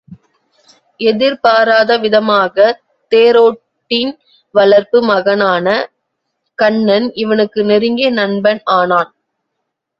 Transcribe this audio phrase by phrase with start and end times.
[0.99, 2.79] எதிர்பாராத விதமாகத்
[3.11, 4.13] தேரோட்டியின்
[4.55, 5.67] வளர்ப்பு மகனான
[6.59, 9.11] கன்னன் இவனுக்கு நெருங்கிய நண்பன் ஆனான்.